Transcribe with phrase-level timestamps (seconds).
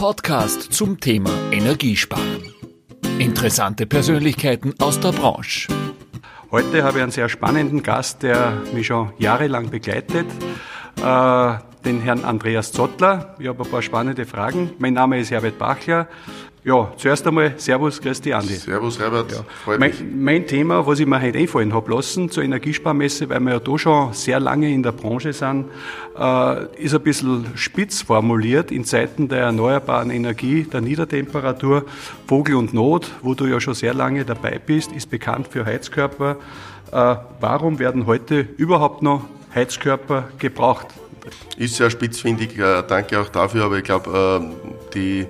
[0.00, 2.54] Podcast zum Thema Energiesparen.
[3.18, 5.70] Interessante Persönlichkeiten aus der Branche.
[6.50, 10.24] Heute habe ich einen sehr spannenden Gast, der mich schon jahrelang begleitet,
[11.04, 11.54] äh,
[11.84, 13.36] den Herrn Andreas Zottler.
[13.38, 14.70] Ich habe ein paar spannende Fragen.
[14.78, 16.08] Mein Name ist Herbert Bachler.
[16.62, 18.54] Ja, zuerst einmal Servus, Christi Andi.
[18.54, 19.32] Servus, Herbert.
[19.32, 19.38] Ja.
[19.64, 20.04] Freut mein, mich.
[20.14, 23.78] Mein Thema, was ich mir heute einfallen habe lassen zur Energiesparmesse, weil wir ja da
[23.78, 25.70] schon sehr lange in der Branche sind,
[26.18, 31.86] äh, ist ein bisschen spitz formuliert in Zeiten der erneuerbaren Energie, der Niedertemperatur.
[32.26, 36.36] Vogel und Not, wo du ja schon sehr lange dabei bist, ist bekannt für Heizkörper.
[36.92, 40.88] Äh, warum werden heute überhaupt noch Heizkörper gebraucht?
[41.56, 42.58] Ist sehr spitz, finde ich.
[42.58, 45.26] Äh, danke auch dafür, aber ich glaube, äh, die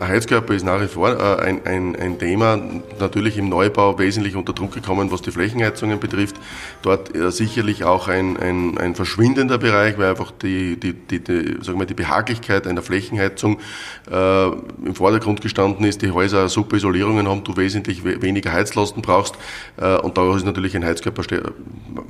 [0.00, 2.60] Heizkörper ist nach wie vor äh, ein, ein, ein Thema,
[3.00, 6.36] natürlich im Neubau wesentlich unter Druck gekommen, was die Flächenheizungen betrifft.
[6.82, 11.58] Dort äh, sicherlich auch ein, ein, ein verschwindender Bereich, weil einfach die, die, die, die,
[11.62, 13.58] sagen wir, die Behaglichkeit einer Flächenheizung
[14.10, 16.00] äh, im Vordergrund gestanden ist.
[16.02, 19.34] Die Häuser super Isolierungen haben, du wesentlich weniger Heizlasten brauchst.
[19.78, 21.22] Äh, und da ist natürlich ein Heizkörper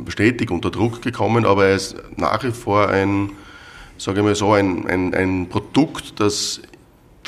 [0.09, 3.31] stetig unter Druck gekommen, aber er ist nach wie vor ein,
[3.97, 6.61] sage ich mal so, ein, ein, ein Produkt, das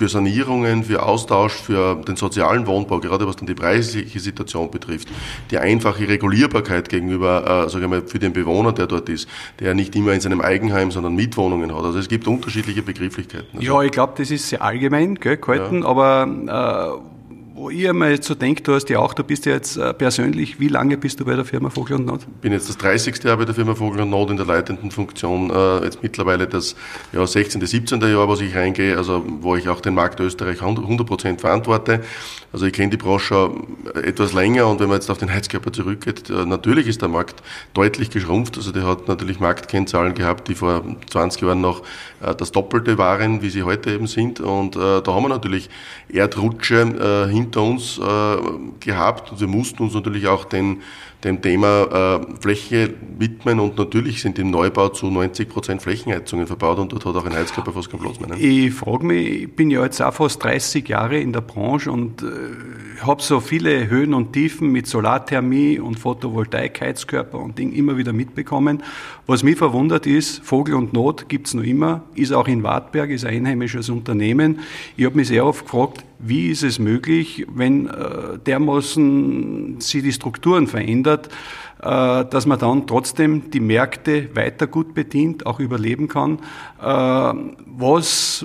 [0.01, 5.09] für Sanierungen, für Austausch, für den sozialen Wohnbau, gerade was dann die preisliche Situation betrifft,
[5.51, 9.29] die einfache Regulierbarkeit gegenüber, äh, sage ich mal, für den Bewohner, der dort ist,
[9.59, 11.85] der nicht immer in seinem Eigenheim, sondern Mietwohnungen hat.
[11.85, 13.59] Also es gibt unterschiedliche Begrifflichkeiten.
[13.59, 15.87] Also ja, ich glaube, das ist sehr allgemein gell, gehalten, ja.
[15.87, 17.20] aber äh,
[17.61, 20.59] wo ich einmal so denke, du hast ja auch, du bist ja jetzt äh, persönlich,
[20.59, 22.23] wie lange bist du bei der Firma Vogel und Not?
[22.23, 23.23] Ich bin jetzt das 30.
[23.23, 26.75] Jahr bei der Firma Vogel und Not in der leitenden Funktion, äh, jetzt mittlerweile das
[27.13, 28.01] ja, 16., 17.
[28.01, 32.01] Jahr, wo ich reingehe, also wo ich auch den Markt Österreich 100% verantworte.
[32.51, 33.51] Also ich kenne die Branche
[33.95, 37.43] etwas länger und wenn man jetzt auf den Heizkörper zurückgeht, äh, natürlich ist der Markt
[37.75, 38.57] deutlich geschrumpft.
[38.57, 41.83] Also der hat natürlich Marktkennzahlen gehabt, die vor 20 Jahren noch
[42.21, 44.41] das Doppelte waren, wie sie heute eben sind.
[44.41, 45.71] Und da haben wir natürlich
[46.09, 48.37] Erdrutsche hinter hinter uns äh,
[48.79, 50.83] gehabt und wir mussten uns natürlich auch den,
[51.25, 56.79] dem Thema äh, Fläche widmen und natürlich sind im Neubau zu 90 Prozent Flächenheizungen verbaut
[56.79, 58.29] und dort hat auch ein Heizkörper fast keinen Platz mehr.
[58.31, 58.39] Ne?
[58.39, 62.23] Ich frage mich, ich bin ja jetzt auch fast 30 Jahre in der Branche und
[62.23, 62.27] äh,
[63.03, 68.83] habe so viele Höhen und Tiefen mit Solarthermie und Photovoltaik-Heizkörper und Ding immer wieder mitbekommen.
[69.31, 73.25] Was mich verwundert ist, Vogel und Not gibt's noch immer, ist auch in Wartberg, ist
[73.25, 74.59] ein einheimisches Unternehmen.
[74.97, 80.13] Ich habe mich sehr oft gefragt, wie ist es möglich, wenn äh, dermaßen sie die
[80.13, 81.29] Strukturen verändert,
[81.81, 86.41] äh, dass man dann trotzdem die Märkte weiter gut bedient, auch überleben kann.
[86.83, 87.33] Äh,
[87.67, 88.45] was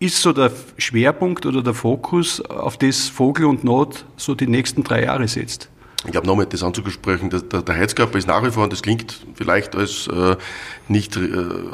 [0.00, 4.84] ist so der Schwerpunkt oder der Fokus, auf das Vogel und Not so die nächsten
[4.84, 5.70] drei Jahre setzt?
[6.04, 9.26] Ich glaube, nochmal das anzusprechen, der, der, Heizkörper ist nach wie vor, und das klingt
[9.34, 10.36] vielleicht als äh,
[10.88, 11.20] nicht äh,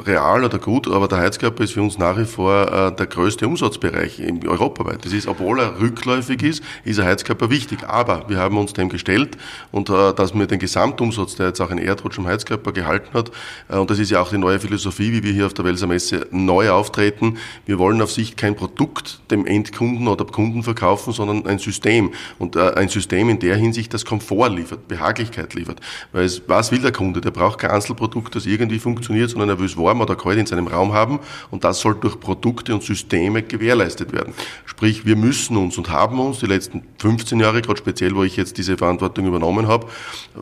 [0.05, 3.47] real oder gut, aber der Heizkörper ist für uns nach wie vor äh, der größte
[3.47, 5.05] Umsatzbereich in europaweit.
[5.05, 7.87] Das ist, obwohl er rückläufig ist, ist der Heizkörper wichtig.
[7.87, 9.37] Aber wir haben uns dem gestellt
[9.71, 13.31] und äh, dass wir den Gesamtumsatz, der jetzt auch ein Erdrutsch im Heizkörper gehalten hat,
[13.69, 15.87] äh, und das ist ja auch die neue Philosophie, wie wir hier auf der Welser
[15.87, 17.37] Messe neu auftreten.
[17.65, 22.11] Wir wollen auf Sicht kein Produkt dem Endkunden oder Kunden verkaufen, sondern ein System.
[22.39, 25.79] Und äh, ein System in der Hinsicht, das Komfort liefert, Behaglichkeit liefert.
[26.11, 27.19] Weil es, was will der Kunde?
[27.19, 30.45] Der braucht kein Einzelprodukt, das irgendwie funktioniert sondern er will es warm oder kalt in
[30.45, 31.19] seinem Raum haben
[31.51, 34.33] und das soll durch Produkte und Systeme gewährleistet werden.
[34.65, 38.37] Sprich, wir müssen uns und haben uns die letzten 15 Jahre, gerade speziell, wo ich
[38.37, 39.87] jetzt diese Verantwortung übernommen habe,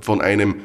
[0.01, 0.55] von einem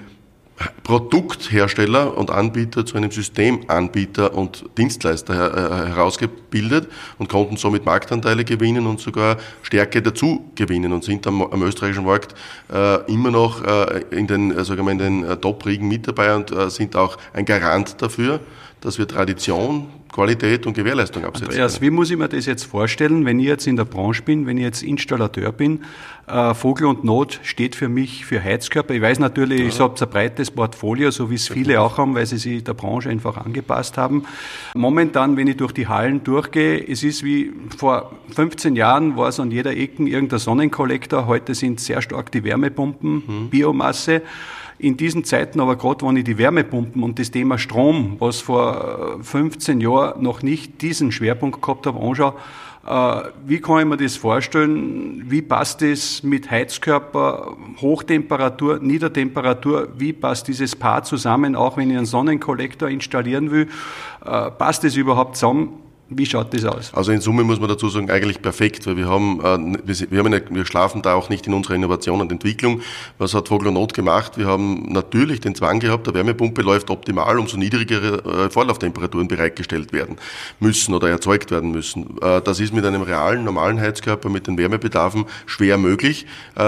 [0.85, 8.87] Produkthersteller und Anbieter zu einem Systemanbieter und Dienstleister äh, herausgebildet und konnten somit Marktanteile gewinnen
[8.87, 12.35] und sogar Stärke dazu gewinnen und sind am, am österreichischen Markt
[12.73, 16.97] äh, immer noch äh, in den, äh, den äh, Top-Riegen mit dabei und äh, sind
[16.97, 18.41] auch ein Garant dafür,
[18.81, 21.53] dass wir Tradition, Qualität und Gewährleistung absetzen.
[21.53, 24.47] Andreas, wie muss ich mir das jetzt vorstellen, wenn ich jetzt in der Branche bin,
[24.47, 25.85] wenn ich jetzt Installateur bin?
[26.27, 28.95] Äh, Vogel und Not steht für mich für Heizkörper.
[28.95, 29.67] Ich weiß natürlich, ja.
[29.67, 32.75] ich habe ein breites Portfolio, so wie es viele auch haben, weil sie sich der
[32.75, 34.25] Branche einfach angepasst haben.
[34.75, 39.39] Momentan, wenn ich durch die Hallen durchgehe, es ist wie vor 15 Jahren war es
[39.39, 41.27] an jeder Ecke irgendein Sonnenkollektor.
[41.27, 43.51] Heute sind sehr stark die Wärmepumpen, mhm.
[43.51, 44.23] Biomasse.
[44.79, 49.19] In diesen Zeiten aber gerade, wenn ich die Wärmepumpen und das Thema Strom, was vor
[49.23, 52.35] 15 Jahren noch nicht diesen Schwerpunkt gehabt habe, anschaue,
[52.87, 55.25] äh, wie kann ich mir das vorstellen?
[55.29, 59.89] Wie passt das mit Heizkörper, Hochtemperatur, Niedertemperatur?
[59.97, 63.69] Wie passt dieses Paar zusammen, auch wenn ich einen Sonnenkollektor installieren will?
[64.25, 65.86] Äh, passt das überhaupt zusammen?
[66.09, 66.95] Wie schaut das aus?
[66.95, 70.41] Also in Summe muss man dazu sagen, eigentlich perfekt, weil wir haben, äh, wir, haben
[70.51, 72.81] wir schlafen da auch nicht in unserer Innovation und Entwicklung.
[73.19, 74.39] Was hat Vogel und Not gemacht?
[74.39, 79.93] Wir haben natürlich den Zwang gehabt, der Wärmepumpe läuft optimal, umso niedrigere äh, Vorlauftemperaturen bereitgestellt
[79.93, 80.17] werden
[80.61, 82.17] müssen oder erzeugt werden müssen.
[82.23, 86.27] Äh, das ist mit einem realen, normalen Heizkörper mit den Wärmebedarfen schwer möglich,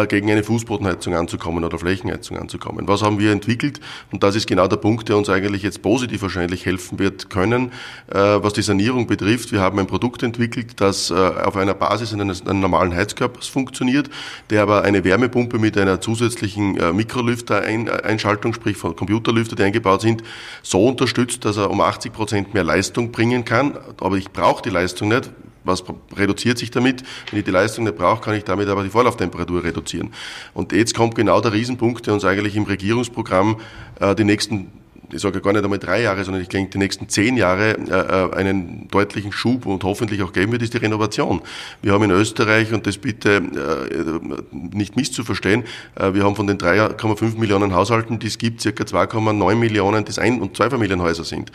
[0.08, 2.88] gegen eine Fußbodenheizung anzukommen oder Flächenheizung anzukommen.
[2.88, 3.80] Was haben wir entwickelt?
[4.12, 7.72] Und das ist genau der Punkt, der uns eigentlich jetzt positiv wahrscheinlich helfen wird können,
[8.08, 9.52] was die Sanierung betrifft betrifft.
[9.52, 14.08] Wir haben ein Produkt entwickelt, das äh, auf einer Basis eines, normalen Heizkörpers funktioniert,
[14.48, 20.22] der aber eine Wärmepumpe mit einer zusätzlichen äh, Mikrolüfter-Einschaltung, sprich von Computerlüfter, die eingebaut sind,
[20.62, 23.76] so unterstützt, dass er um 80 Prozent mehr Leistung bringen kann.
[24.00, 25.30] Aber ich brauche die Leistung nicht.
[25.64, 25.84] Was
[26.16, 27.02] reduziert sich damit?
[27.30, 30.14] Wenn ich die Leistung nicht brauche, kann ich damit aber die Vorlauftemperatur reduzieren.
[30.54, 33.60] Und jetzt kommt genau der Riesenpunkt, der uns eigentlich im Regierungsprogramm
[34.00, 34.72] äh, die nächsten
[35.12, 38.32] ich sage gar nicht einmal drei Jahre, sondern ich denke die nächsten zehn Jahre äh,
[38.32, 41.40] äh, einen deutlichen Schub und hoffentlich auch geben wird, ist die Renovation.
[41.82, 45.64] Wir haben in Österreich, und das bitte äh, nicht misszuverstehen,
[46.12, 50.40] wir haben von den 3,5 Millionen Haushalten, die es gibt, circa 2,9 Millionen, die Ein-
[50.40, 51.52] und Zweifamilienhäuser sind.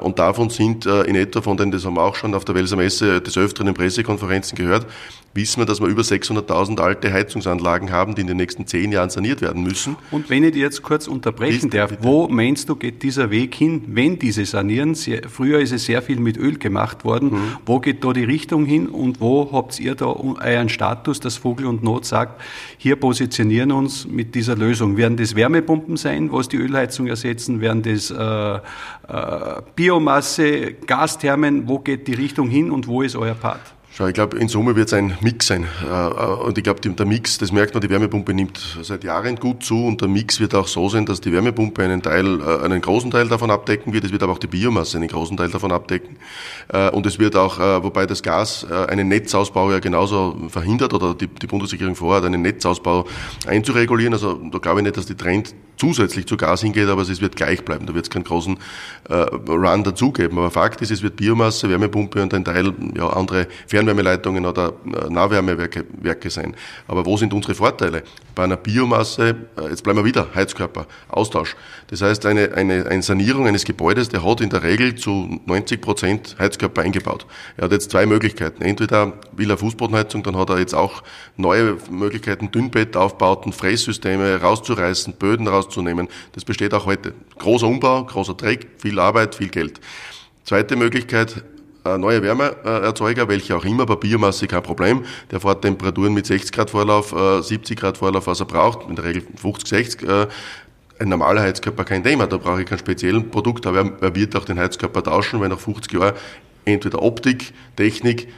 [0.00, 2.76] Und davon sind in etwa von denen, das haben wir auch schon auf der Welser
[2.76, 4.86] Messe des Öfteren in Pressekonferenzen gehört,
[5.34, 9.10] wissen wir, dass wir über 600.000 alte Heizungsanlagen haben, die in den nächsten zehn Jahren
[9.10, 9.96] saniert werden müssen.
[10.10, 13.84] Und wenn ich dir jetzt kurz unterbrechen darf, wo meinst du, geht dieser Weg hin,
[13.88, 14.94] wenn diese sanieren?
[14.94, 17.30] Sehr, früher ist es sehr viel mit Öl gemacht worden.
[17.30, 17.56] Mhm.
[17.64, 21.66] Wo geht da die Richtung hin und wo habt ihr da euren Status, dass Vogel
[21.66, 22.40] und Not sagt,
[22.76, 24.96] hier positionieren uns mit dieser Lösung?
[24.96, 27.60] Werden das Wärmepumpen sein, was die Ölheizung ersetzen?
[27.60, 31.68] Werden das äh, äh, Biomasse, Gasthermen?
[31.68, 33.60] Wo geht die Richtung hin und wo ist euer Part?
[33.92, 35.66] Schau, ich glaube, in Summe wird es ein Mix sein.
[35.84, 39.34] Äh, äh, und ich glaube, der Mix, das merkt man, die Wärmepumpe nimmt seit Jahren
[39.34, 42.64] gut zu und der Mix wird auch so sein, dass die Wärmepumpe einen Teil, äh,
[42.64, 44.04] einen großen Teil davon abdecken wird.
[44.04, 46.16] Es wird aber auch die Biomasse einen großen Teil davon abdecken.
[46.92, 51.46] Und es wird auch, wobei das Gas einen Netzausbau ja genauso verhindert oder die, die
[51.48, 53.06] Bundesregierung vorhat, einen Netzausbau
[53.46, 54.12] einzuregulieren.
[54.12, 57.36] Also da glaube ich nicht, dass die Trend zusätzlich zu Gas hingeht, aber es wird
[57.36, 57.86] gleich bleiben.
[57.86, 58.58] Da wird es keinen großen
[59.08, 60.38] Run dazugeben.
[60.38, 64.72] Aber Fakt ist, es wird Biomasse, Wärmepumpe und ein Teil ja, andere Fernwärme Fernwärmeleitungen oder
[64.86, 66.54] äh, Nahwärmewerke Werke sein.
[66.86, 68.02] Aber wo sind unsere Vorteile?
[68.40, 71.56] Bei einer Biomasse, äh, jetzt bleiben wir wieder, Heizkörper, Austausch.
[71.88, 75.78] Das heißt, eine, eine, eine Sanierung eines Gebäudes, der hat in der Regel zu 90
[75.82, 77.26] Prozent Heizkörper eingebaut.
[77.58, 78.62] Er hat jetzt zwei Möglichkeiten.
[78.62, 81.02] Entweder will er Fußbodenheizung, dann hat er jetzt auch
[81.36, 86.08] neue Möglichkeiten, Dünnbettaufbauten, Frässysteme rauszureißen, Böden rauszunehmen.
[86.32, 87.12] Das besteht auch heute.
[87.36, 89.82] Großer Umbau, großer Dreck, viel Arbeit, viel Geld.
[90.44, 91.44] Zweite Möglichkeit,
[91.84, 95.04] neue Wärmeerzeuger, welche auch immer, bei Biomasse kein Problem.
[95.30, 98.96] Der fährt Temperaturen mit 60 Grad Vorlauf, 70 äh, Grad Vorlauf, was er braucht, in
[98.96, 100.08] der Regel 50, 60.
[100.08, 100.26] Äh,
[100.98, 104.44] ein normaler Heizkörper kein Thema, da brauche ich kein speziellen Produkt, aber er wird auch
[104.44, 106.14] den Heizkörper tauschen, weil nach 50 Jahren
[106.66, 108.28] entweder Optik, Technik,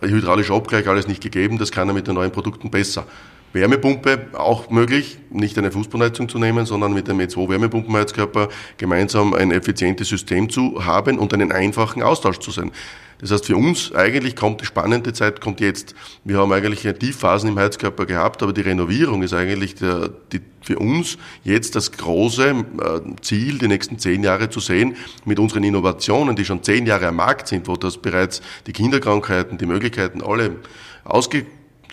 [0.00, 3.04] hydraulischer Abgleich, alles nicht gegeben, das kann er mit den neuen Produkten besser.
[3.52, 9.50] Wärmepumpe auch möglich, nicht eine Fußbodenheizung zu nehmen, sondern mit dem E2 Wärmepumpenheizkörper gemeinsam ein
[9.50, 12.70] effizientes System zu haben und einen einfachen Austausch zu sein.
[13.20, 15.94] Das heißt, für uns eigentlich kommt die spannende Zeit, kommt jetzt.
[16.24, 20.78] Wir haben eigentlich Tiefphasen im Heizkörper gehabt, aber die Renovierung ist eigentlich der, die, für
[20.78, 26.34] uns jetzt das große äh, Ziel, die nächsten zehn Jahre zu sehen, mit unseren Innovationen,
[26.34, 30.56] die schon zehn Jahre am Markt sind, wo das bereits die Kinderkrankheiten, die Möglichkeiten alle
[31.04, 31.44] ausge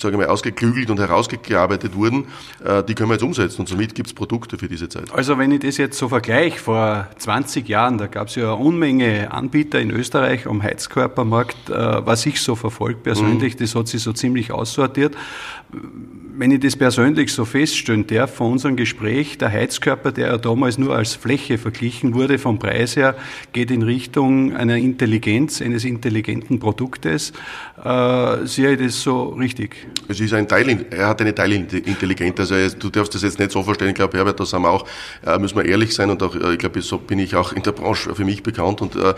[0.01, 2.25] sage ich mal, ausgeklügelt und herausgearbeitet wurden,
[2.63, 5.11] äh, die können wir jetzt umsetzen und somit gibt es Produkte für diese Zeit.
[5.13, 8.55] Also wenn ich das jetzt so vergleiche, vor 20 Jahren, da gab es ja eine
[8.55, 13.59] Unmenge Anbieter in Österreich am Heizkörpermarkt, äh, was ich so verfolgt persönlich, mhm.
[13.59, 15.15] das hat sich so ziemlich aussortiert
[16.37, 20.77] wenn ich das persönlich so feststellen darf, von unserem Gespräch, der Heizkörper, der ja damals
[20.77, 23.15] nur als Fläche verglichen wurde, vom Preis her,
[23.53, 27.33] geht in Richtung einer Intelligenz, eines intelligenten Produktes.
[27.83, 29.75] Äh, sehe ich das so richtig?
[30.07, 32.39] Es ist ein Teil, er hat eine Teilintelligenz.
[32.39, 33.89] Also du darfst das jetzt nicht so verstehen.
[33.89, 34.85] Ich glaube, Herbert, das haben wir auch,
[35.25, 37.63] äh, müssen wir ehrlich sein und auch, äh, ich glaube, so bin ich auch in
[37.63, 39.15] der Branche für mich bekannt und äh,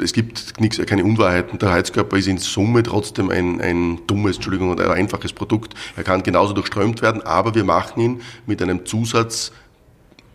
[0.00, 1.58] es gibt nichts, keine Unwahrheiten.
[1.58, 5.74] Der Heizkörper ist in Summe trotzdem ein, ein dummes, Entschuldigung, ein einfaches Produkt.
[5.96, 9.52] Er kann genauso durchströmt werden, aber wir machen ihn mit einem Zusatz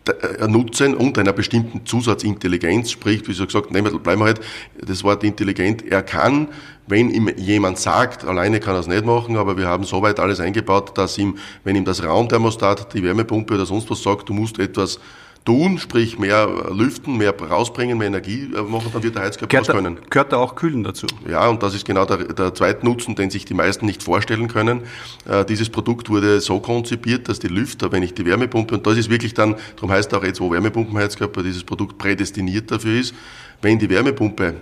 [0.06, 4.40] äh, nutzen und einer bestimmten Zusatzintelligenz, sprich, wie so gesagt, nehmen wir, bleiben wir halt,
[4.78, 6.48] das Wort intelligent, er kann,
[6.86, 10.40] wenn ihm jemand sagt, alleine kann er es nicht machen, aber wir haben soweit alles
[10.40, 14.58] eingebaut, dass ihm, wenn ihm das Raumthermostat, die Wärmepumpe oder sonst was sagt, du musst
[14.58, 15.00] etwas
[15.44, 19.68] tun, sprich mehr lüften, mehr rausbringen, mehr Energie äh, machen, dann wird der Heizkörper was
[19.68, 19.98] können.
[20.08, 21.06] Gehört da auch Kühlen dazu?
[21.28, 24.48] Ja, und das ist genau der, der zweite Nutzen, den sich die meisten nicht vorstellen
[24.48, 24.82] können.
[25.28, 28.96] Äh, dieses Produkt wurde so konzipiert, dass die Lüfter, wenn ich die Wärmepumpe, und das
[28.96, 33.14] ist wirklich dann, darum heißt auch jetzt, wo Wärmepumpenheizkörper dieses Produkt prädestiniert dafür ist,
[33.60, 34.54] wenn die Wärmepumpe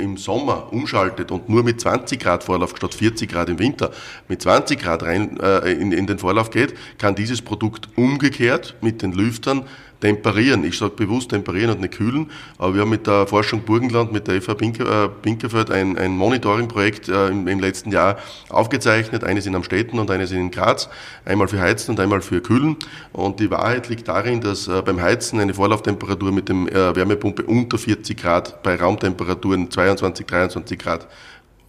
[0.00, 3.90] im Sommer umschaltet und nur mit 20 Grad Vorlauf statt 40 Grad im Winter
[4.28, 9.02] mit 20 Grad rein äh, in, in den Vorlauf geht, kann dieses Produkt umgekehrt mit
[9.02, 9.66] den Lüftern
[10.00, 10.64] temperieren.
[10.64, 14.26] Ich sage bewusst temperieren und nicht kühlen, aber wir haben mit der Forschung Burgenland, mit
[14.26, 19.24] der FH äh, Binkerfeld ein, ein Monitoring-Projekt äh, im, im, letzten Jahr aufgezeichnet.
[19.24, 20.88] Eines in Amstetten und eines in Graz.
[21.24, 22.76] Einmal für Heizen und einmal für Kühlen.
[23.12, 27.42] Und die Wahrheit liegt darin, dass äh, beim Heizen eine Vorlauftemperatur mit dem äh, Wärmepumpe
[27.42, 31.08] unter 40 Grad bei Raumtemperaturen 22, 23 Grad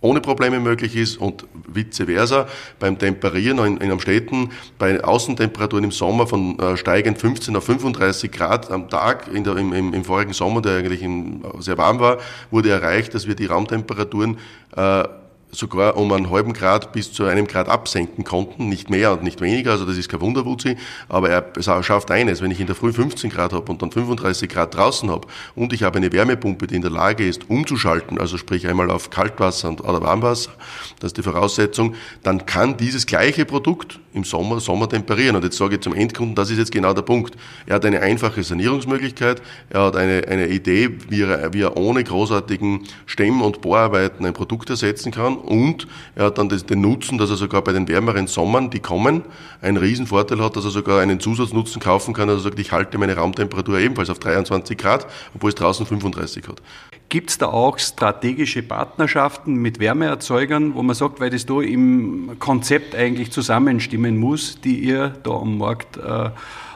[0.01, 2.48] ohne Probleme möglich ist und vice versa.
[2.79, 8.31] Beim Temperieren in, in Amstetten bei Außentemperaturen im Sommer von äh, steigend 15 auf 35
[8.31, 12.00] Grad am Tag in der, im, im, im vorigen Sommer, der eigentlich in, sehr warm
[12.00, 12.17] war,
[12.50, 14.38] wurde erreicht, dass wir die Raumtemperaturen
[14.75, 15.03] äh,
[15.51, 19.41] sogar um einen halben Grad bis zu einem Grad absenken konnten, nicht mehr und nicht
[19.41, 20.77] weniger, also das ist kein Wunderwutzi,
[21.10, 24.50] aber er schafft eines, wenn ich in der Früh 15 Grad habe und dann 35
[24.50, 28.38] Grad draußen habe und ich habe eine Wärmepumpe, die in der Lage ist, umzuschalten, also
[28.38, 30.51] sprich einmal auf Kaltwasser oder Warmwasser,
[31.00, 35.36] das ist die Voraussetzung, dann kann dieses gleiche Produkt im Sommer, Sommer temperieren.
[35.36, 37.36] Und jetzt sage ich zum Endkunden, das ist jetzt genau der Punkt.
[37.65, 42.03] Er hat eine einfache Sanierungsmöglichkeit, er hat eine, eine Idee, wie er, wie er ohne
[42.03, 47.30] großartigen Stemm- und Bohrarbeiten ein Produkt ersetzen kann und er hat dann den Nutzen, dass
[47.30, 49.24] er sogar bei den wärmeren Sommern, die kommen,
[49.62, 52.98] einen Riesenvorteil hat, dass er sogar einen Zusatznutzen kaufen kann, dass er sagt, ich halte
[52.98, 56.62] meine Raumtemperatur ebenfalls auf 23 Grad, obwohl es draußen 35 hat.
[57.10, 62.38] Gibt es da auch strategische Partnerschaften mit Wärmeerzeugern, wo man sagt, weil das da im
[62.40, 66.30] Konzept eigentlich zusammenstimmen muss, die ihr da am Markt äh,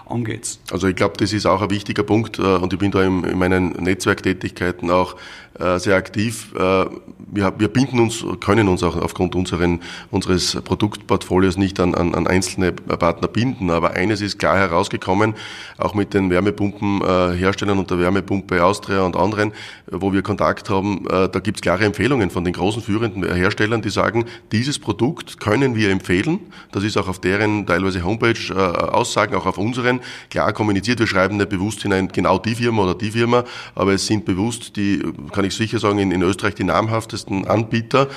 [0.08, 0.60] angeht?
[0.72, 3.24] Also ich glaube, das ist auch ein wichtiger Punkt äh, und ich bin da in,
[3.24, 5.16] in meinen Netzwerktätigkeiten auch
[5.60, 6.54] äh, sehr aktiv.
[6.56, 9.82] Äh, wir, wir binden uns, können uns auch aufgrund unseren,
[10.12, 15.34] unseres Produktportfolios nicht an, an, an einzelne Partner binden, aber eines ist klar herausgekommen,
[15.78, 19.54] auch mit den Wärmepumpenherstellern und der Wärmepumpe Austria und anderen,
[19.90, 23.90] wo wir Kontakt haben, da gibt es klare Empfehlungen von den großen führenden Herstellern, die
[23.90, 26.40] sagen, dieses Produkt können wir empfehlen.
[26.72, 28.56] Das ist auch auf deren teilweise Homepage
[28.94, 29.95] Aussagen, auch auf unseren
[30.30, 31.00] klar kommuniziert.
[31.00, 34.76] Wir schreiben nicht bewusst hinein, genau die Firma oder die Firma, aber es sind bewusst
[34.76, 38.08] die, kann kann ich sicher sagen, in, in Österreich die namhaftesten Anbieter.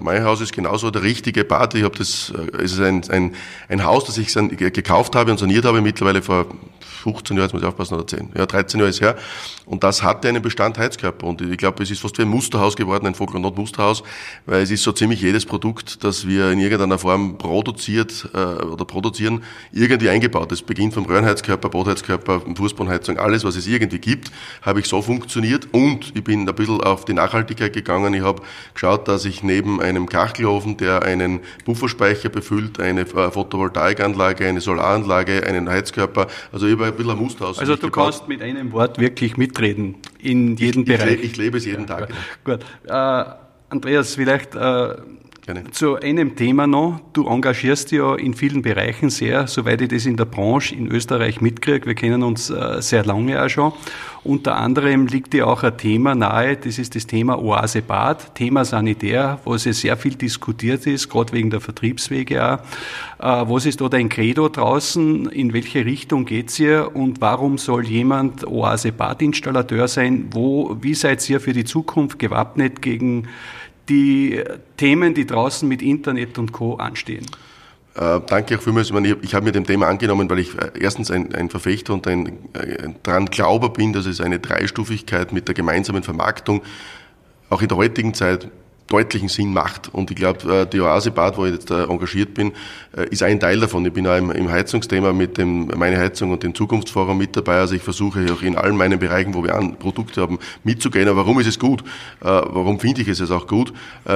[0.00, 1.74] Mein Haus ist genauso der richtige Part.
[1.74, 3.34] Ich habe das, äh, es ist ein, ein,
[3.70, 6.46] ein Haus, das ich gekauft habe und saniert habe, mittlerweile vor
[7.04, 9.16] 15 Jahren, jetzt muss ich aufpassen, oder 10, ja, 13 Jahre ist her.
[9.66, 11.26] Und das hatte einen Bestand Heizkörper.
[11.26, 14.02] Und ich glaube, es ist fast wie ein Musterhaus geworden, ein Vogel- und Not-Musterhaus,
[14.46, 18.84] weil es ist so ziemlich jedes Produkt, das wir in irgendeiner Form produziert äh, oder
[18.86, 19.42] produzieren,
[19.72, 20.50] irgendwie eingebaut.
[20.52, 24.30] Es beginnt vom Röhrenheizkörper, Bodenheizkörper, Fußbodenheizung, alles, was es irgendwie gibt,
[24.62, 25.68] habe ich so funktioniert.
[25.72, 28.14] Und ich bin ein bisschen auf die Nachhaltigkeit gegangen.
[28.14, 28.42] Ich habe
[28.72, 35.46] geschaut, dass ich neben einem Kachelofen, der einen Pufferspeicher befüllt, eine äh, Photovoltaikanlage, eine Solaranlage,
[35.46, 37.58] einen Heizkörper, also habe ein bisschen ein Muster aus.
[37.58, 38.12] Also du gebaut.
[38.12, 41.14] kannst mit einem Wort wirklich mitreden in jedem ich, Bereich.
[41.14, 42.12] Ich, ich, lebe es jeden ja, Tag.
[42.44, 42.60] Gut.
[42.86, 43.24] Äh,
[43.70, 44.96] Andreas, vielleicht äh,
[45.46, 45.70] Gerne.
[45.72, 47.00] Zu einem Thema noch.
[47.12, 50.90] Du engagierst dich ja in vielen Bereichen sehr, soweit ich das in der Branche in
[50.90, 51.84] Österreich mitkriege.
[51.84, 53.74] Wir kennen uns äh, sehr lange auch schon.
[54.22, 58.64] Unter anderem liegt dir auch ein Thema nahe, das ist das Thema Oase Bad, Thema
[58.64, 62.58] Sanitär, wo es sehr viel diskutiert ist, gerade wegen der Vertriebswege auch.
[63.18, 65.28] Äh, was ist da dein Credo draußen?
[65.28, 66.96] In welche Richtung geht's hier?
[66.96, 70.28] Und warum soll jemand Oase Bad Installateur sein?
[70.30, 73.28] Wo, wie seid ihr für die Zukunft gewappnet gegen
[73.88, 74.42] die
[74.76, 76.76] Themen, die draußen mit Internet und Co.
[76.76, 77.26] anstehen.
[77.94, 78.90] Äh, danke auch vielmals.
[78.90, 82.06] Ich, ich habe mir dem Thema angenommen, weil ich äh, erstens ein, ein Verfechter und
[82.08, 86.62] ein, ein dran Glauber bin, dass es eine Dreistufigkeit mit der gemeinsamen Vermarktung
[87.50, 88.48] auch in der heutigen Zeit
[88.88, 89.92] deutlichen Sinn macht.
[89.92, 92.52] Und ich glaube, äh, die Oase Bad, wo ich jetzt äh, engagiert bin,
[92.96, 93.84] äh, ist ein Teil davon.
[93.86, 97.58] Ich bin auch im, Heizungsthema mit dem Meine Heizung und dem Zukunftsforum mit dabei.
[97.58, 101.08] Also ich versuche auch in allen meinen Bereichen, wo wir an Produkte haben, mitzugehen.
[101.08, 101.82] Aber warum ist es gut?
[102.20, 103.72] Warum finde ich es auch gut?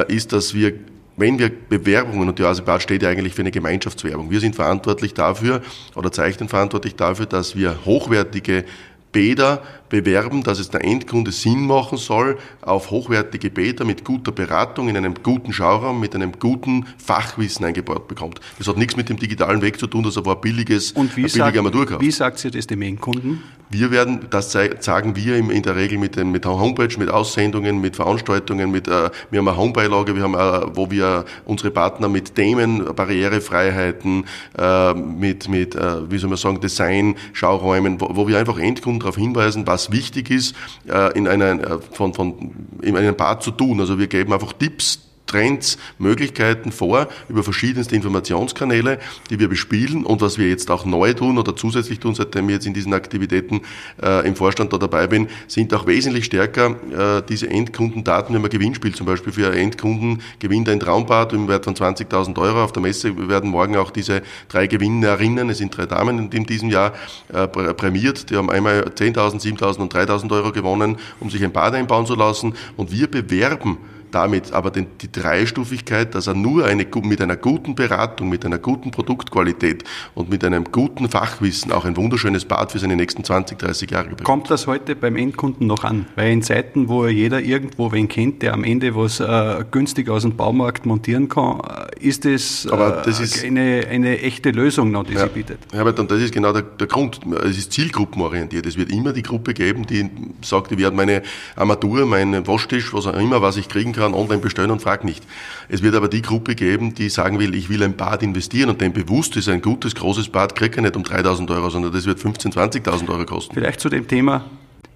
[0.09, 0.75] Ist, dass wir
[1.17, 4.55] wenn wir Bewerbungen, und die Oase Bad steht ja eigentlich für eine Gemeinschaftswerbung, wir sind
[4.55, 5.63] verantwortlich dafür
[5.97, 8.65] oder zeichnen verantwortlich dafür, dass wir hochwertige
[9.11, 14.89] Bäder bewerben, dass es der Endkunde Sinn machen soll, auf hochwertige Bäder mit guter Beratung
[14.89, 18.41] in einem guten Schauraum, mit einem guten Fachwissen eingebaut bekommt.
[18.59, 21.29] Das hat nichts mit dem digitalen Weg zu tun, dass er ein billiges, Und wie,
[21.29, 23.43] sagt, wie sagt ihr das dem Endkunden?
[23.71, 27.83] Wir werden, das sagen wir in der Regel mit, dem, mit der Homepage, mit Aussendungen,
[27.83, 32.09] mit Veranstaltungen, mit, äh, wir haben eine Homebeilage, wir haben, äh, wo wir unsere Partner
[32.09, 34.25] mit Themen, Barrierefreiheiten,
[34.57, 39.17] äh, mit, mit wie soll man sagen, Design, Schauräumen, wo, wo wir einfach Endkunden darauf
[39.17, 40.55] hinweisen, was wichtig ist,
[40.89, 43.81] äh, in, einer, äh, von, von, in einem Bad zu tun.
[43.81, 48.99] Also wir geben einfach Tipps, Trends, Möglichkeiten vor über verschiedenste Informationskanäle,
[49.31, 52.55] die wir bespielen und was wir jetzt auch neu tun oder zusätzlich tun, seitdem ich
[52.55, 53.61] jetzt in diesen Aktivitäten
[54.03, 58.51] äh, im Vorstand da dabei bin, sind auch wesentlich stärker äh, diese Endkundendaten, wenn man
[58.51, 62.65] Gewinnspiel zum Beispiel für Endkunden gewinnt ein Traumbad im Wert von 20.000 Euro.
[62.65, 66.71] Auf der Messe werden morgen auch diese drei Gewinnerinnen, es sind drei Damen in diesem
[66.71, 66.95] Jahr,
[67.33, 68.31] äh, prämiert.
[68.31, 72.15] Die haben einmal 10.000, 7.000 und 3.000 Euro gewonnen, um sich ein Bad einbauen zu
[72.15, 72.55] lassen.
[72.77, 73.79] Und wir bewerben
[74.11, 78.59] damit aber den, die Dreistufigkeit, dass er nur eine, mit einer guten Beratung, mit einer
[78.59, 79.85] guten Produktqualität
[80.15, 84.09] und mit einem guten Fachwissen auch ein wunderschönes Bad für seine nächsten 20, 30 Jahre
[84.11, 84.25] bekommt.
[84.25, 86.07] Kommt das heute beim Endkunden noch an?
[86.17, 90.23] Weil in Zeiten, wo jeder irgendwo wen kennt, der am Ende was äh, günstig aus
[90.23, 95.05] dem Baumarkt montieren kann, äh, ist es, äh, das ist eine, eine echte Lösung noch,
[95.05, 95.59] die ja, sie bietet.
[95.73, 97.21] Herbert, und das ist genau der, der Grund.
[97.45, 98.67] Es ist zielgruppenorientiert.
[98.67, 100.09] Es wird immer die Gruppe geben, die
[100.43, 101.23] sagt, ich werde meine
[101.57, 105.25] Armatur, meinen Waschtisch, was auch immer, was ich kriegen kann, online bestellen und frag nicht.
[105.69, 108.81] Es wird aber die Gruppe geben, die sagen will, ich will ein Bad investieren und
[108.81, 112.07] dem bewusst ist, ein gutes, großes Bad kriegt er nicht um 3000 Euro, sondern das
[112.07, 113.55] wird 15.000, 20.000 Euro kosten.
[113.55, 114.45] Vielleicht zu dem Thema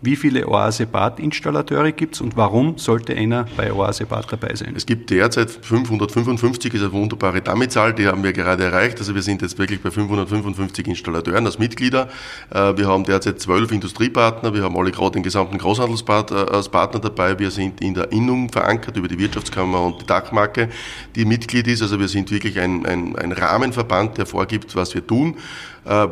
[0.02, 4.74] wie viele Oase Bad-Installateure gibt es und warum sollte einer bei Oase Bad dabei sein?
[4.76, 8.98] Es gibt derzeit 555, ist eine wunderbare Dummy-Zahl, die haben wir gerade erreicht.
[8.98, 12.08] Also wir sind jetzt wirklich bei 555 Installateuren als Mitglieder.
[12.50, 16.68] Äh, wir haben derzeit zwölf Industriepartner, wir haben alle gerade den gesamten Großhandelsbad äh, als
[16.68, 17.38] Partner dabei.
[17.38, 20.68] Wir sind in der Innung verankert über die Wirtschaftskammer und die Dachmarke,
[21.14, 21.80] die Mitglied ist.
[21.80, 25.36] Also wir sind wirklich ein, ein, ein Rahmenverband, der vorgibt, was wir tun.
[25.84, 26.08] Äh,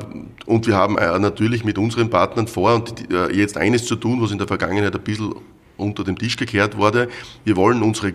[0.47, 4.39] und wir haben natürlich mit unseren Partnern vor, und jetzt eines zu tun, was in
[4.39, 5.35] der Vergangenheit ein bisschen
[5.77, 7.09] unter dem Tisch gekehrt wurde.
[7.45, 8.13] Wir wollen unsere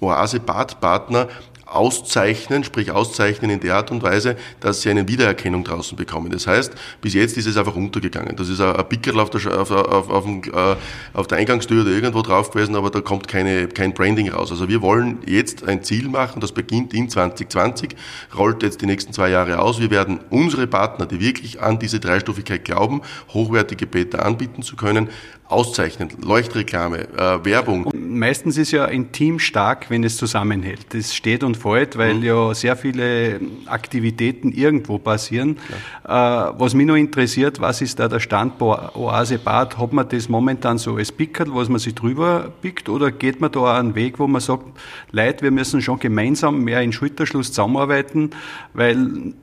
[0.00, 1.28] Oase-Bad-Partner
[1.74, 6.30] auszeichnen, sprich auszeichnen in der Art und Weise, dass sie eine Wiedererkennung draußen bekommen.
[6.30, 8.36] Das heißt, bis jetzt ist es einfach untergegangen.
[8.36, 10.76] Das ist ein, Pickel auf der, auf, auf, auf, äh,
[11.14, 14.50] auf der Eingangstür oder irgendwo drauf gewesen, aber da kommt keine, kein Branding raus.
[14.50, 17.96] Also wir wollen jetzt ein Ziel machen, das beginnt in 2020,
[18.36, 19.80] rollt jetzt die nächsten zwei Jahre aus.
[19.80, 23.02] Wir werden unsere Partner, die wirklich an diese Dreistufigkeit glauben,
[23.32, 25.08] hochwertige Bäder anbieten zu können,
[25.52, 26.08] auszeichnen.
[26.22, 27.84] Leuchtreklame, äh, Werbung.
[27.84, 30.86] Und meistens ist ja ein Team stark, wenn es zusammenhält.
[30.90, 32.22] Das steht und fällt, weil mhm.
[32.22, 35.58] ja sehr viele Aktivitäten irgendwo passieren.
[36.04, 39.78] Äh, was mich noch interessiert, was ist da der Stand bei Oase Bad?
[39.78, 43.52] Hat man das momentan so als Pickel, was man sich drüber pickt, oder geht man
[43.52, 44.64] da einen Weg, wo man sagt,
[45.10, 48.30] Leute, wir müssen schon gemeinsam mehr in Schulterschluss zusammenarbeiten,
[48.74, 49.34] weil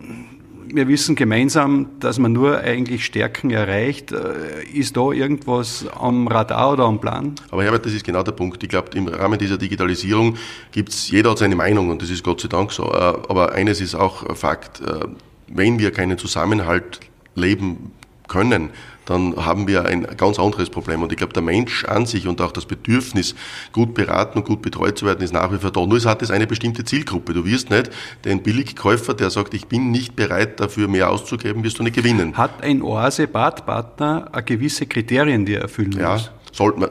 [0.74, 4.12] wir wissen gemeinsam, dass man nur eigentlich Stärken erreicht.
[4.12, 7.36] Äh, ist da irgendwas am Radar oder am Plan?
[7.52, 8.62] Aber Herbert, das ist genau der Punkt.
[8.64, 10.38] Ich glaube, im Rahmen dieser Digitalisierung
[10.72, 12.86] gibt's jeder hat seine Meinung und das ist Gott sei Dank so.
[12.86, 14.82] Äh, aber eines ist auch Fakt.
[14.82, 15.08] Äh,
[15.48, 17.00] wenn wir keinen Zusammenhalt
[17.36, 17.92] leben
[18.30, 18.70] können,
[19.10, 21.02] dann haben wir ein ganz anderes Problem.
[21.02, 23.34] Und ich glaube, der Mensch an sich und auch das Bedürfnis,
[23.72, 25.86] gut beraten und gut betreut zu werden, ist nach wie vor da.
[25.86, 27.34] Nur es hat es eine bestimmte Zielgruppe.
[27.34, 27.90] Du wirst nicht
[28.24, 32.38] den Billigkäufer, der sagt, ich bin nicht bereit, dafür mehr auszugeben, wirst du nicht gewinnen.
[32.38, 36.32] Hat ein Oase-Badpartner gewisse Kriterien, die er erfüllen ja, muss?
[36.52, 36.90] Sollte man,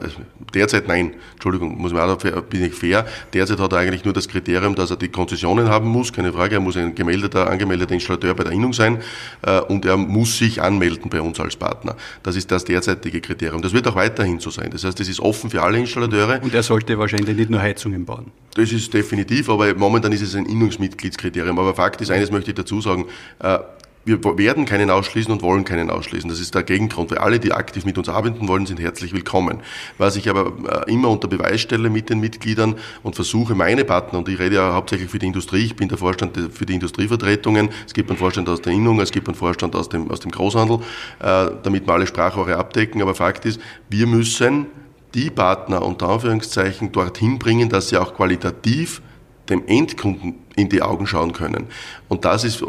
[0.54, 3.06] derzeit nein, Entschuldigung, muss man auch, bin ich fair.
[3.32, 6.56] Derzeit hat er eigentlich nur das Kriterium, dass er die Konzessionen haben muss, keine Frage,
[6.56, 8.98] er muss ein gemeldeter, angemeldeter Installateur bei der Innung sein
[9.42, 11.96] äh, und er muss sich anmelden bei uns als Partner.
[12.22, 13.62] Das ist das derzeitige Kriterium.
[13.62, 14.70] Das wird auch weiterhin so sein.
[14.70, 16.40] Das heißt, das ist offen für alle Installateure.
[16.42, 18.30] Und er sollte wahrscheinlich nicht nur Heizungen bauen.
[18.54, 21.58] Das ist definitiv, aber momentan ist es ein Innungsmitgliedskriterium.
[21.58, 23.06] Aber Fakt ist, eines möchte ich dazu sagen,
[23.40, 23.58] äh,
[24.04, 26.30] wir werden keinen ausschließen und wollen keinen ausschließen.
[26.30, 29.60] Das ist der Gegengrund, weil alle, die aktiv mit uns arbeiten wollen, sind herzlich willkommen.
[29.98, 30.52] Was ich aber
[30.86, 34.56] äh, immer unter Beweis stelle mit den Mitgliedern und versuche, meine Partner, und ich rede
[34.56, 38.18] ja hauptsächlich für die Industrie, ich bin der Vorstand für die Industrievertretungen, es gibt einen
[38.18, 40.78] Vorstand aus der Innung, es gibt einen Vorstand aus dem, aus dem Großhandel,
[41.20, 43.02] äh, damit wir alle Sprachrohre abdecken.
[43.02, 44.66] Aber Fakt ist, wir müssen
[45.14, 49.02] die Partner unter Anführungszeichen dorthin bringen, dass sie auch qualitativ
[49.48, 51.66] dem Endkunden in die Augen schauen können.
[52.08, 52.66] Und das ist äh,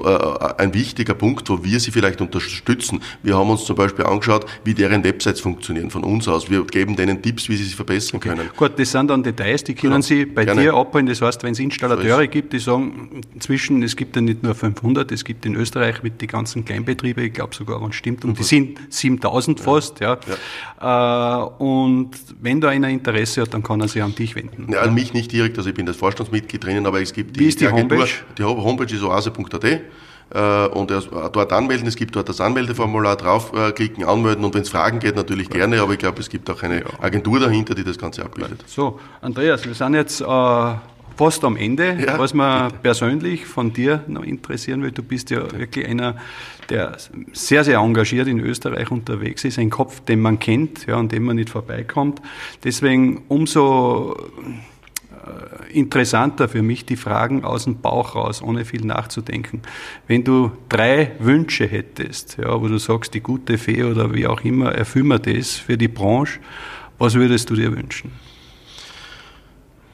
[0.58, 3.02] ein wichtiger Punkt, wo wir sie vielleicht unterstützen.
[3.24, 6.50] Wir haben uns zum Beispiel angeschaut, wie deren Websites funktionieren von uns aus.
[6.50, 8.30] Wir geben denen Tipps, wie sie sich verbessern okay.
[8.30, 8.50] können.
[8.56, 10.02] Gut, das sind dann Details, die können genau.
[10.02, 10.62] Sie bei Gerne.
[10.62, 11.06] dir abholen.
[11.06, 14.56] Das heißt, wenn es Installateure so gibt, die sagen, inzwischen, es gibt ja nicht nur
[14.56, 18.26] 500, es gibt in Österreich mit den ganzen Kleinbetrieben, ich glaube sogar, wenn es stimmt,
[18.26, 20.02] und die sind 7000 fast.
[20.02, 20.18] Ja.
[20.82, 21.44] ja.
[21.48, 24.72] Äh, und wenn da einer Interesse hat, dann kann er sich an dich wenden.
[24.72, 27.48] Ja, an mich nicht direkt, also ich bin das Vorstandsmitglied drinnen, aber es gibt die,
[27.48, 28.08] die, die Homepage?
[28.38, 31.88] Die Homepage ist oase.at äh, und dort anmelden.
[31.88, 35.94] Es gibt dort das Anmeldeformular draufklicken, anmelden und wenn es Fragen geht, natürlich gerne, aber
[35.94, 38.64] ich glaube, es gibt auch eine Agentur dahinter, die das Ganze abbildet.
[38.68, 40.26] So, Andreas, wir sind jetzt äh,
[41.20, 41.98] fast am Ende.
[42.00, 46.16] Ja, was man persönlich von dir noch interessieren will, du bist ja wirklich einer,
[46.70, 46.96] der
[47.34, 51.26] sehr, sehr engagiert in Österreich unterwegs ist, ein Kopf, den man kennt ja, an dem
[51.26, 52.22] man nicht vorbeikommt.
[52.64, 54.16] Deswegen umso
[55.72, 59.62] interessanter für mich, die Fragen aus dem Bauch raus, ohne viel nachzudenken.
[60.08, 64.42] Wenn du drei Wünsche hättest, ja, wo du sagst, die gute Fee oder wie auch
[64.42, 66.40] immer, erfüll mir das für die Branche,
[66.98, 68.12] was würdest du dir wünschen?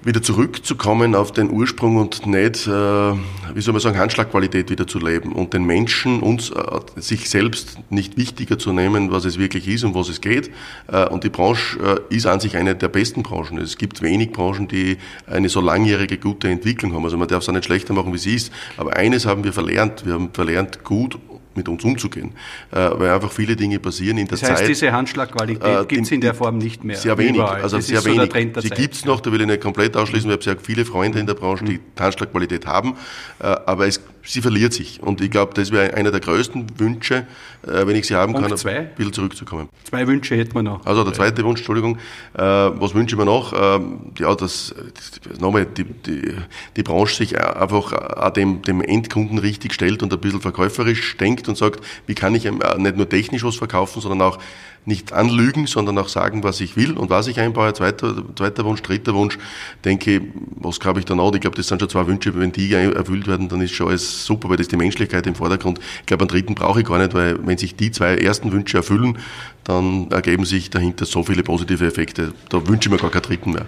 [0.06, 5.00] Wieder zurückzukommen auf den Ursprung und nicht, äh, wie soll man sagen, Handschlagqualität wieder zu
[5.00, 6.62] leben und den Menschen, uns, äh,
[6.98, 10.52] sich selbst nicht wichtiger zu nehmen, was es wirklich ist und was es geht.
[10.88, 13.58] Äh, und die Branche ist an sich eine der besten Branchen.
[13.58, 17.04] Es gibt wenig Branchen, die eine so langjährige gute Entwicklung haben.
[17.04, 18.52] Also man darf es auch nicht schlechter machen, wie sie ist.
[18.78, 20.06] Aber eines haben wir verlernt.
[20.06, 21.18] Wir haben verlernt, gut
[21.56, 22.32] mit uns umzugehen,
[22.72, 24.44] äh, weil einfach viele Dinge passieren in der Zeit.
[24.44, 26.98] Das heißt, Zeit, diese Handschlagqualität äh, gibt es in der Form nicht mehr.
[26.98, 27.62] Sehr wenig, überall.
[27.62, 28.32] also das sehr wenig.
[28.56, 30.64] So Sie gibt es noch, da will ich nicht komplett ausschließen, weil ich habe sehr
[30.64, 31.80] viele Freunde in der Branche, die mhm.
[32.00, 32.96] Handschlagqualität haben,
[33.40, 35.02] äh, aber es sie verliert sich.
[35.02, 37.28] Und ich glaube, das wäre einer der größten Wünsche,
[37.66, 38.80] äh, wenn ich sie haben Punkt kann, zwei.
[38.80, 39.70] ein bisschen zurückzukommen.
[39.84, 40.86] Zwei Wünsche hätten wir noch.
[40.86, 41.98] Also der zweite Wunsch, Entschuldigung,
[42.34, 43.54] äh, was wünsche ich mir noch?
[43.54, 46.34] Ähm, ja, dass, dass nochmal die, die,
[46.76, 51.58] die Branche sich einfach dem, dem Endkunden richtig stellt und ein bisschen verkäuferisch denkt und
[51.58, 54.40] sagt, wie kann ich nicht nur technisch was verkaufen, sondern auch
[54.86, 57.74] nicht anlügen, sondern auch sagen, was ich will und was ich einbaue.
[57.74, 59.38] Zweiter, zweiter Wunsch, dritter Wunsch,
[59.84, 60.22] denke,
[60.58, 61.34] was glaube ich dann auch?
[61.34, 64.26] Ich glaube, das sind schon zwei Wünsche, wenn die erfüllt werden, dann ist schon alles
[64.26, 65.80] super, weil das die Menschlichkeit im Vordergrund.
[66.02, 68.78] Ich glaube, einen dritten brauche ich gar nicht, weil wenn sich die zwei ersten Wünsche
[68.78, 69.18] erfüllen,
[69.64, 72.34] dann ergeben sich dahinter so viele positive Effekte.
[72.50, 73.66] Da wünsche ich mir gar keinen dritten mehr.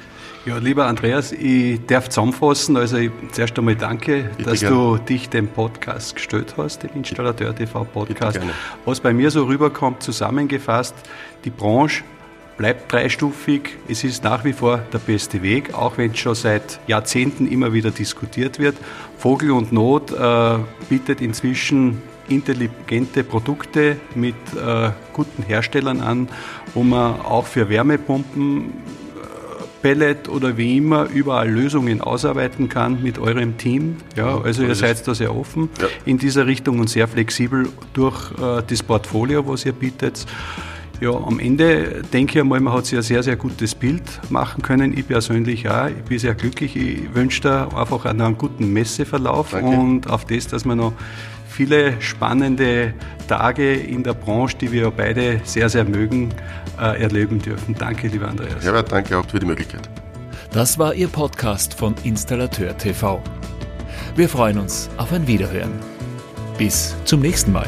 [0.48, 2.78] Ja, lieber Andreas, ich darf zusammenfassen.
[2.78, 4.78] Also ich, zuerst einmal danke, Bitte dass gerne.
[4.78, 8.40] du dich dem Podcast gestellt hast, den Installateur TV Podcast.
[8.86, 10.96] Was bei mir so rüberkommt, zusammengefasst,
[11.44, 12.06] die Branche
[12.56, 13.72] bleibt dreistufig.
[13.90, 17.74] Es ist nach wie vor der beste Weg, auch wenn es schon seit Jahrzehnten immer
[17.74, 18.78] wieder diskutiert wird.
[19.18, 26.30] Vogel und Not äh, bietet inzwischen intelligente Produkte mit äh, guten Herstellern an,
[26.74, 28.72] wo man auch für Wärmepumpen
[29.82, 33.98] Pellet oder wie immer überall Lösungen ausarbeiten kann mit eurem Team.
[34.16, 35.88] Ja, also ihr seid da sehr offen ja.
[36.06, 40.26] in dieser Richtung und sehr flexibel durch äh, das Portfolio, was ihr bietet.
[41.00, 44.64] Ja, am Ende denke ich einmal, man hat sich ein sehr, sehr gutes Bild machen
[44.64, 44.98] können.
[44.98, 45.90] Ich persönlich auch.
[45.90, 46.76] Ich bin sehr glücklich.
[46.76, 49.78] Ich wünsche dir einfach einen guten Messeverlauf Danke.
[49.78, 50.94] und auf das, dass wir noch
[51.58, 52.94] viele spannende
[53.28, 56.30] Tage in der Branche, die wir beide sehr, sehr mögen,
[56.80, 57.74] äh, erleben dürfen.
[57.74, 58.64] Danke, lieber Andreas.
[58.64, 59.90] Ja, danke auch für die Möglichkeit.
[60.52, 63.20] Das war Ihr Podcast von Installateur TV.
[64.16, 65.72] Wir freuen uns auf ein Wiederhören.
[66.60, 67.68] Bis zum nächsten Mal.